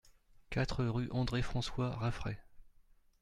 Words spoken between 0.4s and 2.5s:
quatre rue André-François Raffray